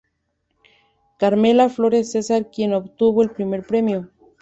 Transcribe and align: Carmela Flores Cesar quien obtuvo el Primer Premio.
Carmela 1.19 1.69
Flores 1.69 2.11
Cesar 2.11 2.49
quien 2.49 2.73
obtuvo 2.73 3.21
el 3.21 3.29
Primer 3.29 3.61
Premio. 3.67 4.09